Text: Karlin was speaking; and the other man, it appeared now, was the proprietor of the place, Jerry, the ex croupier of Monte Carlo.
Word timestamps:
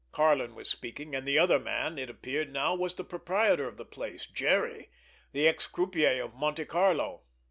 Karlin 0.11 0.55
was 0.55 0.67
speaking; 0.67 1.13
and 1.13 1.27
the 1.27 1.37
other 1.37 1.59
man, 1.59 1.99
it 1.99 2.09
appeared 2.09 2.51
now, 2.51 2.73
was 2.73 2.95
the 2.95 3.03
proprietor 3.03 3.67
of 3.67 3.77
the 3.77 3.85
place, 3.85 4.25
Jerry, 4.25 4.89
the 5.31 5.47
ex 5.47 5.67
croupier 5.67 6.23
of 6.23 6.33
Monte 6.33 6.65
Carlo. 6.65 7.21